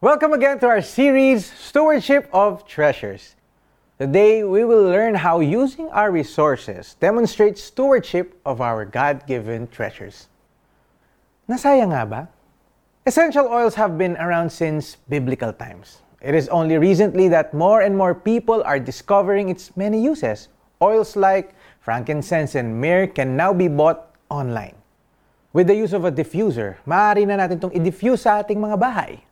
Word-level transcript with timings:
Welcome 0.00 0.32
again 0.32 0.56
to 0.60 0.66
our 0.66 0.80
series, 0.80 1.44
Stewardship 1.44 2.32
of 2.32 2.64
Treasures. 2.64 3.36
Today, 4.00 4.42
we 4.42 4.64
will 4.64 4.88
learn 4.88 5.12
how 5.12 5.44
using 5.44 5.92
our 5.92 6.08
resources 6.10 6.96
demonstrates 7.04 7.60
stewardship 7.62 8.32
of 8.48 8.64
our 8.64 8.88
God 8.88 9.28
given 9.28 9.68
treasures. 9.68 10.32
Nasayang 11.52 11.92
nga 11.92 12.08
ba? 12.08 12.22
Essential 13.04 13.44
oils 13.44 13.76
have 13.76 14.00
been 14.00 14.16
around 14.16 14.48
since 14.48 14.96
biblical 15.12 15.52
times. 15.52 16.00
It 16.24 16.32
is 16.32 16.48
only 16.48 16.80
recently 16.80 17.28
that 17.28 17.52
more 17.52 17.84
and 17.84 17.92
more 17.92 18.16
people 18.16 18.64
are 18.64 18.80
discovering 18.80 19.52
its 19.52 19.76
many 19.76 20.00
uses. 20.00 20.48
Oils 20.80 21.12
like 21.12 21.52
frankincense 21.84 22.56
and 22.56 22.80
myrrh 22.80 23.04
can 23.06 23.36
now 23.36 23.52
be 23.52 23.68
bought 23.68 24.16
online. 24.32 24.80
With 25.52 25.68
the 25.68 25.76
use 25.76 25.92
of 25.92 26.08
a 26.08 26.10
diffuser, 26.10 26.80
maaari 26.88 27.28
na 27.28 27.36
natin 27.36 27.60
itong 27.60 27.76
i-diffuse 27.76 28.24
sa 28.24 28.40
ating 28.40 28.64
mga 28.64 28.80
bahay. 28.80 29.28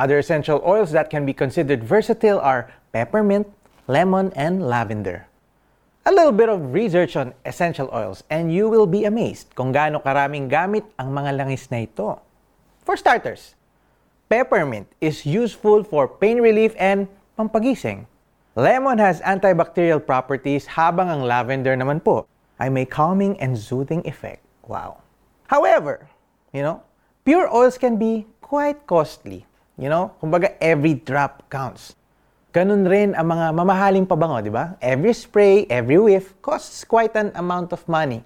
Other 0.00 0.16
essential 0.16 0.64
oils 0.64 0.96
that 0.96 1.12
can 1.12 1.28
be 1.28 1.36
considered 1.36 1.84
versatile 1.84 2.40
are 2.40 2.72
peppermint, 2.88 3.44
lemon, 3.84 4.32
and 4.32 4.64
lavender. 4.64 5.28
A 6.08 6.12
little 6.16 6.32
bit 6.32 6.48
of 6.48 6.72
research 6.72 7.20
on 7.20 7.36
essential 7.44 7.92
oils 7.92 8.24
and 8.32 8.48
you 8.48 8.72
will 8.72 8.88
be 8.88 9.04
amazed 9.04 9.52
kung 9.52 9.76
gaano 9.76 10.00
karaming 10.00 10.48
gamit 10.48 10.88
ang 10.96 11.12
mga 11.12 11.36
langis 11.36 11.68
na 11.68 11.84
ito. 11.84 12.16
For 12.80 12.96
starters, 12.96 13.52
peppermint 14.32 14.88
is 15.04 15.28
useful 15.28 15.84
for 15.84 16.08
pain 16.08 16.40
relief 16.40 16.72
and 16.80 17.04
pampagising. 17.36 18.08
Lemon 18.56 18.96
has 18.96 19.20
antibacterial 19.20 20.00
properties 20.00 20.80
habang 20.80 21.12
ang 21.12 21.28
lavender 21.28 21.76
naman 21.76 22.00
po 22.00 22.24
ay 22.56 22.72
may 22.72 22.88
calming 22.88 23.36
and 23.36 23.52
soothing 23.52 24.00
effect. 24.08 24.40
Wow. 24.64 25.04
However, 25.52 26.08
you 26.56 26.64
know, 26.64 26.80
pure 27.28 27.52
oils 27.52 27.76
can 27.76 28.00
be 28.00 28.24
quite 28.40 28.88
costly. 28.88 29.44
You 29.80 29.88
know, 29.88 30.12
kumbaga 30.20 30.60
every 30.60 31.00
drop 31.00 31.48
counts. 31.48 31.96
Ganun 32.52 32.84
rin 32.84 33.16
ang 33.16 33.32
mga 33.32 33.56
mamahaling 33.56 34.04
pabango, 34.04 34.44
di 34.44 34.52
ba? 34.52 34.76
Every 34.76 35.16
spray, 35.16 35.64
every 35.72 35.96
whiff 35.96 36.36
costs 36.44 36.84
quite 36.84 37.16
an 37.16 37.32
amount 37.32 37.72
of 37.72 37.80
money. 37.88 38.20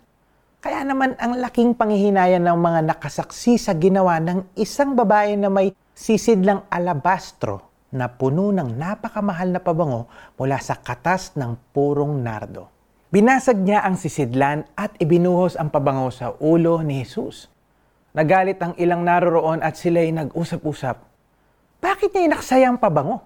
Kaya 0.59 0.83
naman 0.83 1.15
ang 1.15 1.39
laking 1.39 1.79
panghihinayan 1.79 2.43
ng 2.43 2.59
mga 2.59 2.91
nakasaksi 2.91 3.55
sa 3.55 3.71
ginawa 3.79 4.19
ng 4.19 4.51
isang 4.59 4.99
babae 4.99 5.39
na 5.39 5.47
may 5.47 5.71
sisidlang 5.95 6.67
alabastro 6.67 7.87
na 7.95 8.11
puno 8.11 8.51
ng 8.51 8.75
napakamahal 8.75 9.55
na 9.55 9.63
pabango 9.63 10.11
mula 10.35 10.59
sa 10.59 10.75
katas 10.75 11.39
ng 11.39 11.55
purong 11.71 12.19
nardo. 12.19 12.67
Binasag 13.15 13.63
niya 13.63 13.87
ang 13.87 13.95
sisidlan 13.95 14.67
at 14.75 14.91
ibinuhos 14.99 15.55
ang 15.55 15.71
pabango 15.71 16.11
sa 16.11 16.35
ulo 16.43 16.83
ni 16.83 17.07
Jesus. 17.07 17.47
Nagalit 18.11 18.59
ang 18.59 18.75
ilang 18.75 19.07
naroroon 19.07 19.63
at 19.63 19.79
sila'y 19.79 20.11
nag-usap-usap 20.11 21.14
bakit 21.95 22.11
niya 22.11 22.27
inaksaya 22.27 22.67
ang 22.67 22.75
pabango? 22.75 23.23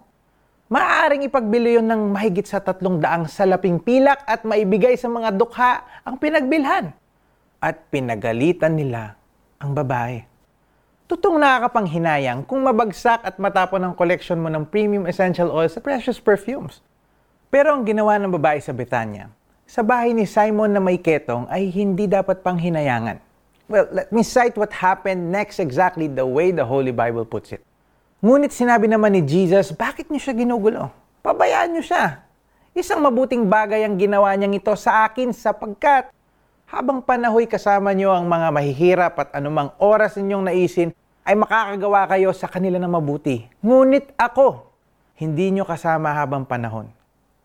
Maaaring 0.68 1.24
ipagbili 1.24 1.80
yon 1.80 1.88
ng 1.88 2.12
mahigit 2.12 2.44
sa 2.44 2.60
tatlong 2.60 3.00
daang 3.00 3.24
salaping 3.24 3.80
pilak 3.80 4.20
at 4.28 4.44
maibigay 4.44 4.92
sa 4.92 5.08
mga 5.08 5.32
dukha 5.40 5.88
ang 6.04 6.20
pinagbilhan. 6.20 6.92
At 7.64 7.88
pinagalitan 7.88 8.76
nila 8.76 9.16
ang 9.56 9.72
babae. 9.72 10.20
Tutong 11.08 11.40
nakakapanghinayang 11.40 12.44
kung 12.44 12.60
mabagsak 12.60 13.24
at 13.24 13.40
matapon 13.40 13.88
ang 13.88 13.96
collection 13.96 14.36
mo 14.36 14.52
ng 14.52 14.68
premium 14.68 15.08
essential 15.08 15.48
oils 15.48 15.72
sa 15.72 15.80
precious 15.80 16.20
perfumes. 16.20 16.84
Pero 17.48 17.72
ang 17.72 17.88
ginawa 17.88 18.20
ng 18.20 18.36
babae 18.36 18.60
sa 18.60 18.76
Betanya, 18.76 19.32
sa 19.64 19.80
bahay 19.80 20.12
ni 20.12 20.28
Simon 20.28 20.76
na 20.76 20.84
may 20.84 21.00
ketong 21.00 21.48
ay 21.48 21.72
hindi 21.72 22.04
dapat 22.04 22.44
pang 22.44 22.60
hinayangan. 22.60 23.16
Well, 23.64 23.88
let 23.88 24.12
me 24.12 24.20
cite 24.20 24.60
what 24.60 24.76
happened 24.76 25.32
next 25.32 25.56
exactly 25.56 26.04
the 26.04 26.28
way 26.28 26.52
the 26.52 26.68
Holy 26.68 26.92
Bible 26.92 27.24
puts 27.24 27.56
it. 27.56 27.64
Ngunit 28.18 28.50
sinabi 28.50 28.90
naman 28.90 29.14
ni 29.14 29.22
Jesus, 29.22 29.70
bakit 29.70 30.10
niyo 30.10 30.18
siya 30.18 30.34
ginugulo? 30.34 30.90
Pabayaan 31.22 31.70
niyo 31.70 31.86
siya. 31.86 32.26
Isang 32.74 32.98
mabuting 32.98 33.46
bagay 33.46 33.86
ang 33.86 33.94
ginawa 33.94 34.34
niyang 34.34 34.58
ito 34.58 34.74
sa 34.74 35.06
akin 35.06 35.30
sapagkat 35.30 36.10
habang 36.66 36.98
panahoy 36.98 37.46
kasama 37.46 37.94
niyo 37.94 38.10
ang 38.10 38.26
mga 38.26 38.50
mahihirap 38.50 39.14
at 39.22 39.30
anumang 39.38 39.70
oras 39.78 40.18
ninyong 40.18 40.50
naisin, 40.50 40.90
ay 41.22 41.38
makakagawa 41.38 42.10
kayo 42.10 42.34
sa 42.34 42.50
kanila 42.50 42.82
ng 42.82 42.90
mabuti. 42.90 43.46
Ngunit 43.62 44.10
ako, 44.18 44.66
hindi 45.14 45.54
niyo 45.54 45.62
kasama 45.62 46.10
habang 46.10 46.42
panahon. 46.42 46.90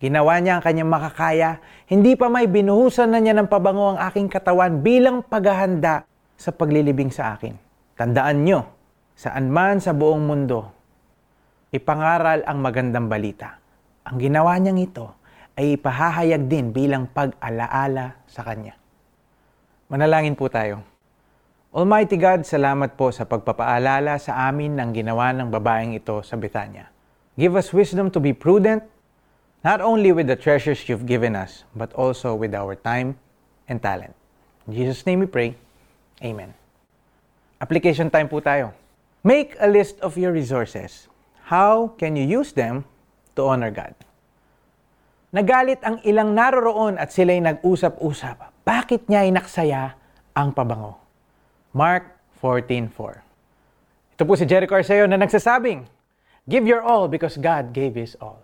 Ginawa 0.02 0.42
niya 0.42 0.58
ang 0.58 0.64
kanyang 0.66 0.90
makakaya, 0.90 1.62
hindi 1.86 2.18
pa 2.18 2.34
may 2.34 2.50
binuhusan 2.50 3.14
na 3.14 3.22
niya 3.22 3.38
ng 3.38 3.46
pabango 3.46 3.94
ang 3.94 4.02
aking 4.10 4.26
katawan 4.26 4.82
bilang 4.82 5.22
paghahanda 5.22 6.02
sa 6.34 6.50
paglilibing 6.50 7.14
sa 7.14 7.38
akin. 7.38 7.54
Tandaan 7.94 8.42
niyo, 8.42 8.73
saan 9.14 9.50
man 9.50 9.80
sa 9.80 9.94
buong 9.94 10.26
mundo, 10.26 10.70
ipangaral 11.74 12.46
ang 12.46 12.62
magandang 12.62 13.10
balita. 13.10 13.58
Ang 14.06 14.18
ginawa 14.20 14.58
niyang 14.60 14.82
ito 14.82 15.14
ay 15.58 15.78
ipahahayag 15.78 16.50
din 16.50 16.74
bilang 16.74 17.06
pag-alaala 17.10 18.18
sa 18.26 18.42
Kanya. 18.42 18.74
Manalangin 19.90 20.34
po 20.34 20.50
tayo. 20.50 20.82
Almighty 21.74 22.22
God, 22.22 22.46
salamat 22.46 22.94
po 22.94 23.10
sa 23.10 23.26
pagpapaalala 23.26 24.22
sa 24.22 24.46
amin 24.50 24.78
ng 24.78 24.90
ginawa 24.94 25.34
ng 25.34 25.50
babaeng 25.50 25.98
ito 25.98 26.22
sa 26.22 26.38
Betanya. 26.38 26.94
Give 27.34 27.58
us 27.58 27.74
wisdom 27.74 28.14
to 28.14 28.22
be 28.22 28.30
prudent, 28.30 28.86
not 29.66 29.82
only 29.82 30.14
with 30.14 30.30
the 30.30 30.38
treasures 30.38 30.86
you've 30.86 31.10
given 31.10 31.34
us, 31.34 31.66
but 31.74 31.90
also 31.98 32.38
with 32.38 32.54
our 32.54 32.78
time 32.78 33.18
and 33.66 33.82
talent. 33.82 34.14
In 34.70 34.78
Jesus' 34.78 35.02
name 35.10 35.26
we 35.26 35.30
pray. 35.30 35.58
Amen. 36.22 36.54
Application 37.58 38.14
time 38.14 38.30
po 38.30 38.38
tayo. 38.38 38.83
Make 39.24 39.56
a 39.56 39.72
list 39.72 40.04
of 40.04 40.20
your 40.20 40.36
resources. 40.36 41.08
How 41.48 41.96
can 41.96 42.20
you 42.20 42.28
use 42.28 42.52
them 42.52 42.84
to 43.40 43.48
honor 43.48 43.72
God? 43.72 43.96
Nagalit 45.32 45.80
ang 45.80 46.04
ilang 46.04 46.36
naroroon 46.36 47.00
at 47.00 47.16
sila'y 47.16 47.40
nag-usap-usap. 47.40 48.68
Bakit 48.68 49.08
niya 49.08 49.24
inaksaya 49.24 49.96
ang 50.36 50.52
pabango? 50.52 51.00
Mark 51.72 52.20
14.4 52.44 54.20
Ito 54.20 54.24
po 54.28 54.36
si 54.36 54.44
Jericho 54.44 54.76
Arceo 54.76 55.08
na 55.08 55.16
nagsasabing, 55.16 55.88
Give 56.44 56.68
your 56.68 56.84
all 56.84 57.08
because 57.08 57.40
God 57.40 57.72
gave 57.72 57.96
His 57.96 58.20
all. 58.20 58.44